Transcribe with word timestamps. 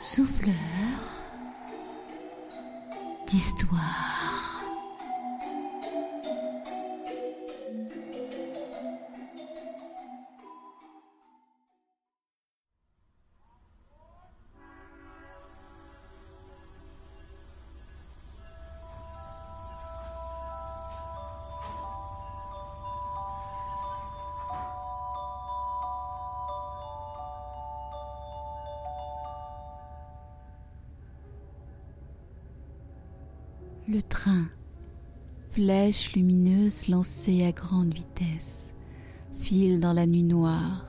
souffleur 0.00 0.54
d'histoire. 3.28 4.19
Le 33.88 34.02
train, 34.02 34.44
flèche 35.50 36.12
lumineuse 36.12 36.86
lancée 36.88 37.44
à 37.44 37.50
grande 37.50 37.92
vitesse, 37.92 38.72
file 39.40 39.80
dans 39.80 39.92
la 39.94 40.06
nuit 40.06 40.22
noire. 40.22 40.84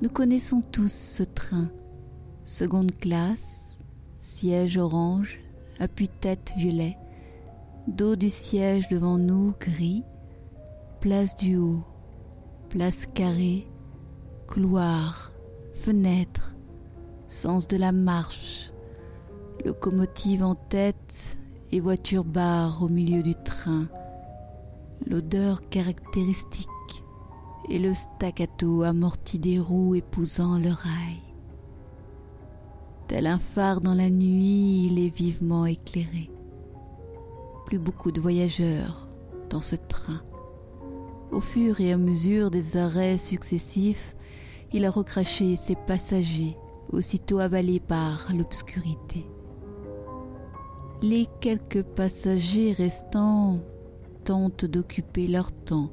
Nous 0.00 0.08
connaissons 0.08 0.62
tous 0.62 0.90
ce 0.90 1.22
train, 1.22 1.70
seconde 2.44 2.96
classe, 2.96 3.76
siège 4.20 4.78
orange, 4.78 5.38
appui-tête 5.78 6.54
violet, 6.56 6.96
dos 7.86 8.16
du 8.16 8.30
siège 8.30 8.88
devant 8.88 9.18
nous 9.18 9.54
gris, 9.60 10.02
place 11.00 11.36
du 11.36 11.56
haut, 11.56 11.84
place 12.70 13.06
carrée, 13.06 13.68
couloir, 14.48 15.30
fenêtre, 15.74 16.54
sens 17.28 17.68
de 17.68 17.76
la 17.76 17.92
marche, 17.92 18.72
locomotive 19.64 20.42
en 20.42 20.54
tête, 20.54 21.36
et 21.72 21.80
voitures 21.80 22.24
barres 22.24 22.82
au 22.82 22.88
milieu 22.88 23.22
du 23.22 23.34
train, 23.34 23.88
l'odeur 25.06 25.68
caractéristique 25.70 26.68
et 27.68 27.78
le 27.78 27.94
staccato 27.94 28.82
amorti 28.82 29.38
des 29.38 29.58
roues 29.58 29.96
épousant 29.96 30.58
le 30.58 30.70
rail. 30.70 31.20
Tel 33.08 33.26
un 33.26 33.38
phare 33.38 33.80
dans 33.80 33.94
la 33.94 34.08
nuit, 34.08 34.86
il 34.86 35.04
est 35.04 35.14
vivement 35.14 35.66
éclairé. 35.66 36.30
Plus 37.66 37.78
beaucoup 37.78 38.12
de 38.12 38.20
voyageurs 38.20 39.08
dans 39.50 39.60
ce 39.60 39.76
train. 39.76 40.22
Au 41.32 41.40
fur 41.40 41.80
et 41.80 41.92
à 41.92 41.96
mesure 41.96 42.50
des 42.50 42.76
arrêts 42.76 43.18
successifs, 43.18 44.14
il 44.72 44.84
a 44.84 44.90
recraché 44.90 45.56
ses 45.56 45.74
passagers, 45.74 46.56
aussitôt 46.92 47.38
avalés 47.40 47.80
par 47.80 48.28
l'obscurité. 48.32 49.26
Les 51.06 51.28
quelques 51.42 51.82
passagers 51.82 52.72
restants 52.72 53.58
tentent 54.24 54.64
d'occuper 54.64 55.26
leur 55.26 55.52
temps. 55.52 55.90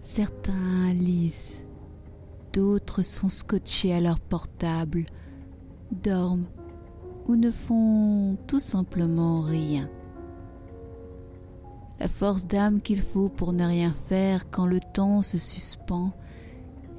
Certains 0.00 0.94
lisent, 0.94 1.66
d'autres 2.54 3.02
sont 3.02 3.28
scotchés 3.28 3.92
à 3.92 4.00
leur 4.00 4.18
portable, 4.18 5.04
dorment 5.90 6.46
ou 7.28 7.36
ne 7.36 7.50
font 7.50 8.38
tout 8.46 8.58
simplement 8.58 9.42
rien. 9.42 9.90
La 12.00 12.08
force 12.08 12.46
d'âme 12.46 12.80
qu'il 12.80 13.02
faut 13.02 13.28
pour 13.28 13.52
ne 13.52 13.66
rien 13.66 13.92
faire 13.92 14.50
quand 14.50 14.66
le 14.66 14.80
temps 14.80 15.20
se 15.20 15.36
suspend 15.36 16.12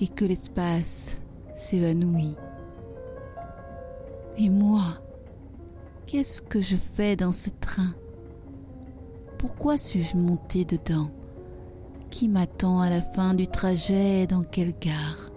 et 0.00 0.08
que 0.08 0.24
l'espace 0.24 1.16
s'évanouit. 1.54 2.34
Et 4.36 4.50
moi, 4.50 5.03
Qu'est-ce 6.14 6.42
que 6.42 6.62
je 6.62 6.76
fais 6.76 7.16
dans 7.16 7.32
ce 7.32 7.50
train? 7.50 7.92
Pourquoi 9.36 9.76
suis-je 9.76 10.16
monté 10.16 10.64
dedans? 10.64 11.10
Qui 12.08 12.28
m'attend 12.28 12.80
à 12.80 12.88
la 12.88 13.00
fin 13.00 13.34
du 13.34 13.48
trajet 13.48 14.20
et 14.20 14.26
dans 14.28 14.44
quelle 14.44 14.74
gare? 14.80 15.32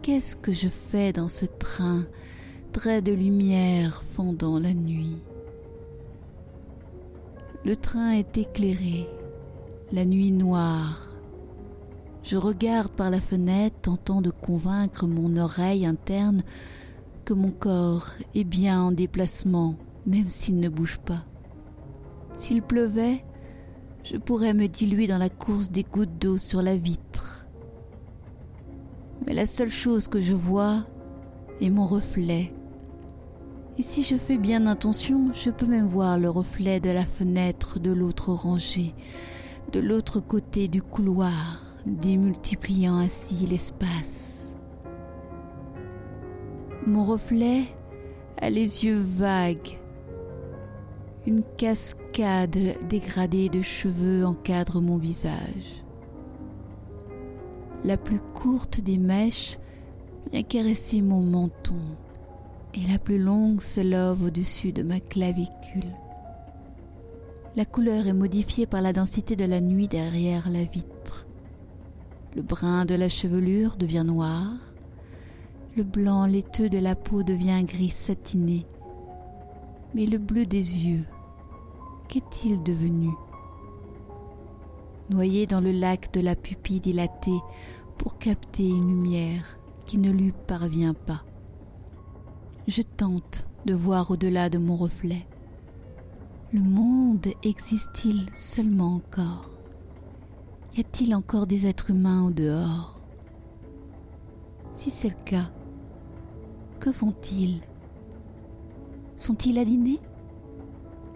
Qu'est-ce 0.00 0.36
que 0.36 0.52
je 0.52 0.68
fais 0.68 1.12
dans 1.12 1.28
ce 1.28 1.46
train 1.46 2.04
Trait 2.72 3.02
de 3.02 3.12
lumière 3.12 4.04
fondant 4.04 4.60
la 4.60 4.72
nuit? 4.72 5.16
Le 7.64 7.74
train 7.74 8.12
est 8.12 8.38
éclairé, 8.38 9.08
la 9.90 10.04
nuit 10.04 10.30
noire. 10.30 11.08
Je 12.22 12.36
regarde 12.36 12.92
par 12.92 13.10
la 13.10 13.20
fenêtre, 13.20 13.74
tentant 13.82 14.20
de 14.20 14.30
convaincre 14.30 15.08
mon 15.08 15.36
oreille 15.36 15.86
interne 15.86 16.44
que 17.24 17.34
mon 17.34 17.50
corps 17.50 18.10
est 18.36 18.44
bien 18.44 18.80
en 18.80 18.92
déplacement, 18.92 19.74
même 20.08 20.30
s'il 20.30 20.58
ne 20.58 20.68
bouge 20.68 20.98
pas. 20.98 21.22
S'il 22.36 22.62
pleuvait, 22.62 23.24
je 24.04 24.16
pourrais 24.16 24.54
me 24.54 24.66
diluer 24.66 25.06
dans 25.06 25.18
la 25.18 25.28
course 25.28 25.70
des 25.70 25.82
gouttes 25.84 26.18
d'eau 26.18 26.38
sur 26.38 26.62
la 26.62 26.76
vitre. 26.76 27.46
Mais 29.26 29.34
la 29.34 29.46
seule 29.46 29.70
chose 29.70 30.08
que 30.08 30.20
je 30.20 30.32
vois 30.32 30.86
est 31.60 31.68
mon 31.68 31.86
reflet. 31.86 32.52
Et 33.76 33.82
si 33.82 34.02
je 34.02 34.16
fais 34.16 34.38
bien 34.38 34.66
attention, 34.66 35.30
je 35.34 35.50
peux 35.50 35.66
même 35.66 35.86
voir 35.86 36.18
le 36.18 36.30
reflet 36.30 36.80
de 36.80 36.90
la 36.90 37.04
fenêtre 37.04 37.78
de 37.78 37.92
l'autre 37.92 38.32
rangée, 38.32 38.94
de 39.72 39.78
l'autre 39.78 40.20
côté 40.20 40.68
du 40.68 40.80
couloir, 40.80 41.62
démultipliant 41.86 42.96
ainsi 42.96 43.46
l'espace. 43.46 44.50
Mon 46.86 47.04
reflet 47.04 47.64
a 48.40 48.48
les 48.48 48.86
yeux 48.86 48.98
vagues. 48.98 49.78
Une 51.28 51.42
cascade 51.58 52.58
dégradée 52.88 53.50
de 53.50 53.60
cheveux 53.60 54.24
encadre 54.24 54.80
mon 54.80 54.96
visage. 54.96 55.84
La 57.84 57.98
plus 57.98 58.20
courte 58.32 58.80
des 58.80 58.96
mèches 58.96 59.58
vient 60.32 60.42
caresser 60.42 61.02
mon 61.02 61.20
menton 61.20 61.82
et 62.72 62.90
la 62.90 62.98
plus 62.98 63.18
longue 63.18 63.60
se 63.60 63.82
love 63.82 64.24
au-dessus 64.24 64.72
de 64.72 64.82
ma 64.82 65.00
clavicule. 65.00 65.92
La 67.56 67.66
couleur 67.66 68.06
est 68.06 68.14
modifiée 68.14 68.64
par 68.64 68.80
la 68.80 68.94
densité 68.94 69.36
de 69.36 69.44
la 69.44 69.60
nuit 69.60 69.86
derrière 69.86 70.48
la 70.48 70.64
vitre. 70.64 71.26
Le 72.36 72.40
brun 72.40 72.86
de 72.86 72.94
la 72.94 73.10
chevelure 73.10 73.76
devient 73.76 74.04
noir, 74.06 74.50
le 75.76 75.82
blanc 75.82 76.24
laiteux 76.24 76.70
de 76.70 76.78
la 76.78 76.94
peau 76.94 77.22
devient 77.22 77.64
gris 77.64 77.90
satiné. 77.90 78.64
Mais 79.94 80.06
le 80.06 80.16
bleu 80.16 80.46
des 80.46 80.78
yeux, 80.78 81.04
qu'est-il 82.08 82.62
devenu? 82.62 83.10
Noyé 85.10 85.46
dans 85.46 85.60
le 85.60 85.70
lac 85.70 86.12
de 86.12 86.20
la 86.20 86.34
pupille 86.34 86.80
dilatée 86.80 87.40
pour 87.98 88.18
capter 88.18 88.68
une 88.68 88.88
lumière 88.88 89.58
qui 89.86 89.98
ne 89.98 90.10
lui 90.10 90.32
parvient 90.46 90.94
pas. 90.94 91.22
Je 92.66 92.82
tente 92.82 93.46
de 93.64 93.74
voir 93.74 94.10
au-delà 94.10 94.50
de 94.50 94.58
mon 94.58 94.76
reflet. 94.76 95.26
Le 96.52 96.60
monde 96.60 97.26
existe-t-il 97.42 98.26
seulement 98.34 98.94
encore? 98.94 99.50
Y 100.76 100.80
a-t-il 100.80 101.14
encore 101.14 101.46
des 101.46 101.66
êtres 101.66 101.90
humains 101.90 102.24
au 102.24 102.30
dehors? 102.30 102.98
Si 104.74 104.90
c'est 104.90 105.08
le 105.08 105.24
cas, 105.24 105.50
que 106.80 106.92
font-ils 106.92 107.60
Sont-ils 109.16 109.58
aliénés 109.58 110.00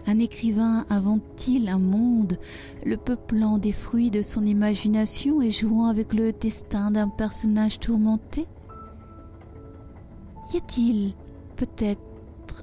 Un 0.06 0.18
écrivain 0.18 0.84
invente-t-il 0.90 1.68
un 1.68 1.78
monde, 1.78 2.38
le 2.84 2.96
peuplant 2.96 3.58
des 3.58 3.70
fruits 3.70 4.10
de 4.10 4.20
son 4.20 4.44
imagination 4.44 5.40
et 5.40 5.52
jouant 5.52 5.86
avec 5.86 6.12
le 6.12 6.32
destin 6.32 6.90
d'un 6.90 7.08
personnage 7.08 7.78
tourmenté? 7.78 8.46
Y 10.52 10.56
a-t-il 10.56 11.14
peut-être 11.56 12.00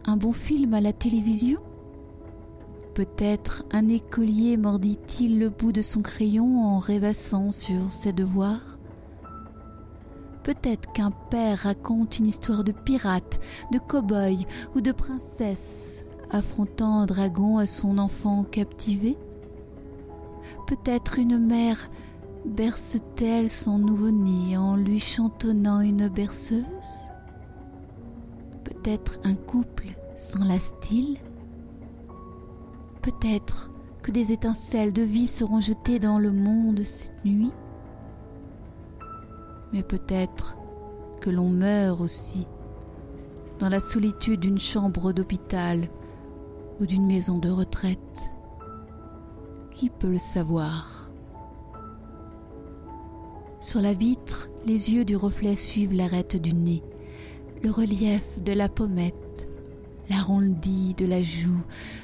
un 0.06 0.18
bon 0.18 0.34
film 0.34 0.74
à 0.74 0.82
la 0.82 0.92
télévision? 0.92 1.60
Peut-être 2.94 3.64
un 3.72 3.88
écolier 3.88 4.58
mordit-il 4.58 5.40
le 5.40 5.50
bout 5.50 5.72
de 5.72 5.82
son 5.82 6.02
crayon 6.02 6.66
en 6.66 6.80
rêvassant 6.80 7.54
sur 7.54 7.92
ses 7.92 8.12
devoirs? 8.12 8.78
Peut-être 10.44 10.92
qu'un 10.92 11.12
père 11.12 11.60
raconte 11.60 12.20
une 12.20 12.28
histoire 12.28 12.66
de 12.66 12.74
pirate, 12.74 13.40
de 13.72 13.80
cow-boy 13.80 14.46
ou 14.76 14.82
de 14.82 14.92
princesse 14.92 16.04
affrontant 16.30 17.00
un 17.00 17.06
dragon 17.06 17.58
à 17.58 17.68
son 17.68 17.98
enfant 17.98 18.44
captivé. 18.44 19.18
Peut-être 20.68 21.20
une 21.20 21.38
mère 21.38 21.90
berce-t-elle 22.46 23.50
son 23.50 23.80
nouveau-né 23.80 24.58
en 24.58 24.76
lui 24.76 25.00
chantonnant 25.00 25.82
une 25.82 26.08
berceuse 26.08 26.64
Peut-être 28.64 29.20
un 29.24 29.36
couple 29.36 29.88
s'enlace-t-il 30.16 31.18
Peut-être 33.02 33.72
que 34.02 34.12
des 34.12 34.32
étincelles 34.32 34.94
de 34.94 35.02
vie 35.02 35.28
seront 35.28 35.60
jetées 35.60 36.00
dans 36.00 36.20
le 36.20 36.32
monde 36.32 36.84
cette 36.84 37.26
nuit 37.26 37.52
mais 39.72 39.84
peut-être 39.84 40.56
que 41.22 41.30
l'on 41.30 41.50
meurt 41.50 42.02
aussi. 42.02 42.48
dans 43.60 43.70
la 43.70 43.82
solitude 43.82 44.40
d'une 44.40 44.60
chambre 44.60 45.12
d'hôpital 45.12 45.90
ou 46.80 46.86
d'une 46.86 47.06
maison 47.06 47.38
de 47.38 47.50
retraite. 47.50 48.32
Qui 49.72 49.90
peut 49.90 50.12
le 50.12 50.18
savoir? 50.18 51.10
Sur 53.60 53.82
la 53.82 53.94
vitre, 53.94 54.50
les 54.66 54.92
yeux 54.92 55.06
du 55.06 55.16
reflet 55.16 55.56
suivent 55.56 55.94
l'arête 55.94 56.38
du 56.38 56.54
nez, 56.54 56.82
le 57.62 57.72
relief 57.72 58.24
de 58.42 58.54
la 58.54 58.70
pommette, 58.70 59.48
l'arrondi 60.10 60.94
de 60.96 61.06
la 61.06 61.22
joue, 61.22 61.62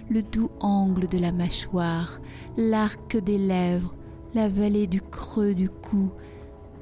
le 0.10 0.22
doux 0.22 0.52
angle 0.60 1.08
de 1.08 1.18
la 1.18 1.32
mâchoire, 1.32 2.20
l'arc 2.58 3.18
des 3.18 3.38
lèvres, 3.38 3.96
la 4.34 4.50
vallée 4.50 4.88
du 4.88 5.02
creux 5.02 5.54
du 5.54 5.70
cou 5.70 6.12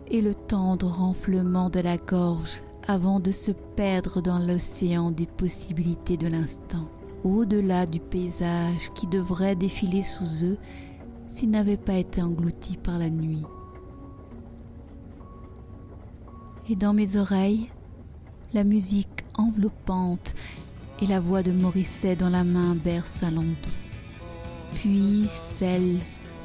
et 0.07 0.21
le 0.21 0.33
tendre 0.33 0.87
renflement 0.87 1.69
de 1.69 1.79
la 1.79 1.97
gorge 1.97 2.61
avant 2.87 3.19
de 3.19 3.31
se 3.31 3.51
perdre 3.51 4.21
dans 4.21 4.39
l'océan 4.39 5.11
des 5.11 5.27
possibilités 5.27 6.17
de 6.17 6.27
l'instant, 6.27 6.87
au-delà 7.23 7.85
du 7.85 7.99
paysage 7.99 8.91
qui 8.95 9.07
devrait 9.07 9.55
défiler 9.55 10.03
sous 10.03 10.45
eux 10.45 10.57
s'il 11.33 11.49
n'avait 11.49 11.77
pas 11.77 11.95
été 11.95 12.21
englouti 12.21 12.77
par 12.77 12.99
la 12.99 13.09
nuit. 13.09 13.43
Et 16.69 16.75
dans 16.75 16.93
mes 16.93 17.17
oreilles, 17.17 17.69
la 18.53 18.63
musique 18.63 19.23
enveloppante 19.35 20.33
et 21.01 21.07
la 21.07 21.19
voix 21.19 21.43
de 21.43 21.51
Morisset 21.51 22.15
dans 22.15 22.29
la 22.29 22.43
main 22.43 22.75
berce 22.75 23.23
à 23.23 23.29
Puis 24.75 25.27
celle 25.57 25.97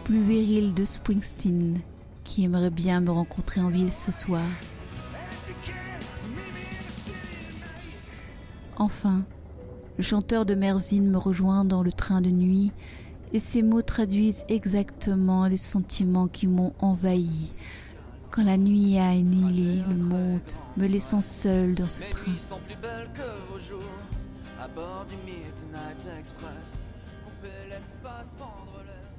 plus 0.05 0.23
virile 0.23 0.75
de 0.75 0.85
Springsteen 0.85 1.81
qui 2.25 2.45
aimerait 2.45 2.71
bien 2.71 3.01
me 3.01 3.11
rencontrer 3.11 3.61
en 3.61 3.69
ville 3.69 3.93
ce 3.93 4.11
soir. 4.11 4.45
Enfin, 8.77 9.25
le 9.99 10.05
chanteur 10.05 10.47
de 10.47 10.55
Merzine 10.55 11.11
me 11.11 11.19
rejoint 11.19 11.65
dans 11.65 11.83
le 11.83 11.93
train 11.93 12.21
de 12.21 12.31
nuit 12.31 12.73
et 13.33 13.41
ces 13.41 13.63
mots 13.63 13.83
traduisent 13.83 14.45
exactement 14.49 15.47
les 15.47 15.57
sentiments 15.57 16.29
qui 16.29 16.47
m'ont 16.47 16.73
envahi 16.79 17.51
quand 18.31 18.45
la 18.45 18.57
nuit 18.57 18.99
a 18.99 19.09
annihilé 19.09 19.83
le 19.89 19.97
monde, 19.97 20.41
me 20.77 20.87
laissant 20.87 21.21
seul 21.21 21.75
dans 21.75 21.89
ce 21.89 22.03
train. 22.03 22.33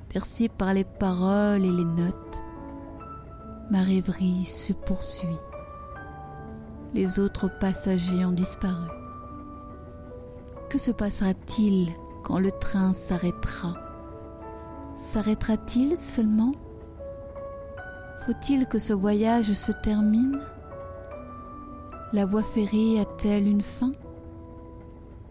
Percé 0.10 0.48
par 0.48 0.74
les 0.74 0.84
paroles 0.84 1.66
et 1.66 1.72
les 1.72 1.84
notes, 1.84 2.42
ma 3.70 3.84
rêverie 3.84 4.46
se 4.46 4.74
poursuit. 4.74 5.28
Les 6.94 7.20
autres 7.20 7.50
passagers 7.60 8.26
ont 8.26 8.32
disparu. 8.32 8.99
Que 10.70 10.78
se 10.78 10.92
passera-t-il 10.92 11.90
quand 12.24 12.38
le 12.38 12.52
train 12.52 12.94
s'arrêtera? 12.94 13.74
S'arrêtera-t-il 14.98 15.98
seulement? 15.98 16.52
Faut-il 18.20 18.68
que 18.68 18.78
ce 18.78 18.94
voyage 18.94 19.54
se 19.54 19.72
termine? 19.72 20.40
La 22.14 22.28
voie 22.28 22.44
ferrée 22.44 23.00
a-t-elle 23.00 23.48
une 23.48 23.64
fin? 23.64 23.94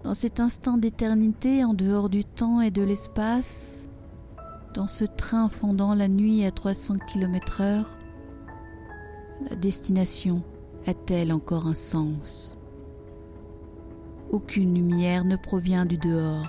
Dans 0.02 0.14
cet 0.14 0.40
instant 0.40 0.76
d'éternité 0.76 1.64
en 1.64 1.73
dehors 1.73 2.08
du 2.08 2.25
temps 2.25 2.61
et 2.61 2.73
de 2.73 2.82
l'espace, 2.82 3.85
dans 4.75 4.88
ce 4.88 5.05
train 5.05 5.49
fondant 5.49 5.94
la 5.94 6.08
nuit 6.08 6.44
à 6.44 6.50
300 6.50 6.96
km 7.12 7.61
heure, 7.61 7.96
la 9.49 9.55
destination 9.55 10.43
a-t-elle 10.88 11.32
encore 11.32 11.69
un 11.69 11.76
sens? 11.76 12.58
Aucune 14.31 14.75
lumière 14.75 15.25
ne 15.25 15.37
provient 15.37 15.87
du 15.87 15.99
dehors. 15.99 16.47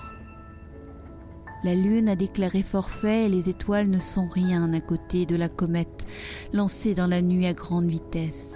La 1.64 1.76
lune 1.76 2.08
a 2.08 2.16
déclaré 2.16 2.62
forfait 2.62 3.26
et 3.26 3.30
les 3.30 3.50
étoiles 3.50 3.90
ne 3.90 4.00
sont 4.00 4.28
rien 4.28 4.72
à 4.74 4.80
côté 4.80 5.26
de 5.26 5.36
la 5.36 5.50
comète 5.50 6.06
lancée 6.54 6.94
dans 6.94 7.08
la 7.08 7.22
nuit 7.22 7.48
à 7.48 7.54
grande 7.54 7.90
vitesse. 7.90 8.54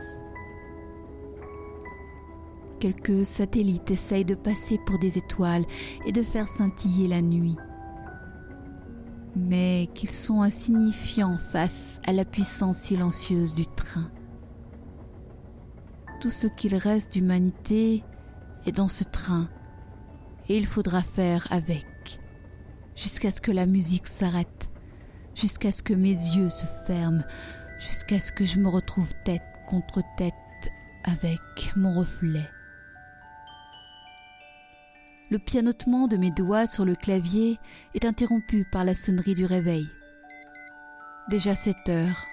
Quelques 2.80 3.25
satellites 3.25 3.92
essayent 3.92 4.25
de 4.25 4.36
passer 4.36 4.80
pour 4.86 5.00
des 5.00 5.18
étoiles 5.18 5.66
et 6.06 6.12
de 6.12 6.22
faire 6.22 6.48
scintiller 6.48 7.08
la 7.08 7.22
nuit. 7.22 7.58
Mais 9.36 9.90
qu'ils 9.94 10.12
sont 10.12 10.42
insignifiants 10.42 11.38
face 11.38 12.00
à 12.08 12.14
la 12.14 12.24
puissance 12.24 12.78
silencieuse 12.78 13.56
du 13.56 13.66
train. 13.66 14.10
Tout 16.22 16.30
ce 16.30 16.48
qu'il 16.48 16.76
reste 16.76 17.14
d'humanité 17.14 18.04
dans 18.71 18.88
ce 18.88 19.04
train, 19.04 19.50
et 20.50 20.57
il 20.57 20.65
faudra 20.65 21.01
faire 21.01 21.48
avec, 21.51 22.19
jusqu'à 22.95 23.31
ce 23.31 23.42
que 23.42 23.51
la 23.51 23.65
musique 23.65 24.07
s'arrête, 24.07 24.69
jusqu'à 25.36 25.71
ce 25.71 25.83
que 25.83 25.94
mes 25.94 26.10
yeux 26.10 26.50
se 26.50 26.65
ferment, 26.86 27.24
jusqu'à 27.80 28.19
ce 28.19 28.31
que 28.31 28.45
je 28.45 28.60
me 28.60 28.69
retrouve 28.69 29.12
tête 29.25 29.42
contre 29.68 30.01
tête 30.18 30.33
avec 31.04 31.39
mon 31.75 32.00
reflet. 32.00 32.50
Le 35.30 35.39
pianotement 35.39 36.07
de 36.07 36.18
mes 36.18 36.31
doigts 36.31 36.68
sur 36.68 36.86
le 36.86 36.95
clavier 36.95 37.57
est 37.95 38.06
interrompu 38.06 38.66
par 38.71 38.83
la 38.83 38.94
sonnerie 38.94 39.36
du 39.36 39.45
réveil. 39.45 39.88
Déjà 41.30 41.56
sept 41.56 41.89
heures. 41.89 42.27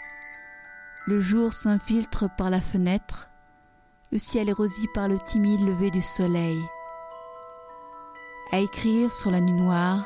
Le 1.07 1.21
jour 1.21 1.55
s'infiltre 1.55 2.29
par 2.37 2.51
la 2.51 2.61
fenêtre 2.61 3.30
le 4.13 4.19
ciel 4.19 4.49
est 4.49 4.53
rosé 4.53 4.89
par 4.93 5.09
le 5.09 5.19
timide 5.21 5.61
lever 5.61 5.91
du 5.91 6.03
soleil. 6.03 6.61
À 8.53 8.59
écrire 8.59 9.15
sur 9.15 9.31
la 9.31 9.41
nuit 9.41 9.53
noire, 9.53 10.05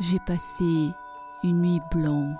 j'ai 0.00 0.18
passé 0.26 0.90
une 1.44 1.62
nuit 1.62 1.80
blanche. 1.92 2.36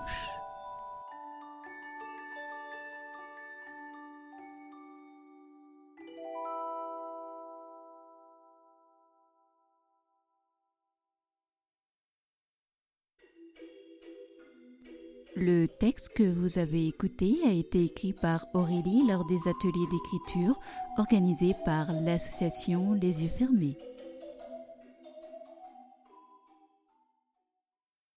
Le 15.35 15.67
texte 15.67 16.09
que 16.09 16.23
vous 16.23 16.59
avez 16.59 16.87
écouté 16.87 17.37
a 17.45 17.51
été 17.51 17.85
écrit 17.85 18.11
par 18.11 18.45
Aurélie 18.53 19.07
lors 19.07 19.25
des 19.25 19.39
ateliers 19.47 19.87
d'écriture 19.89 20.59
organisés 20.97 21.55
par 21.63 21.93
l'association 21.93 22.93
Les 22.93 23.21
Yeux 23.23 23.29
Fermés. 23.29 23.77